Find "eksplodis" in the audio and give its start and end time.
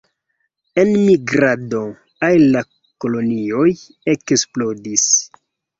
4.17-5.11